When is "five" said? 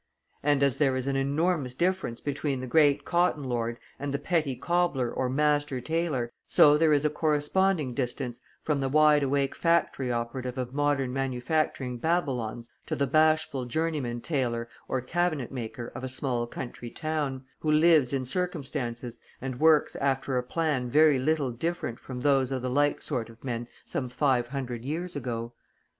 24.09-24.47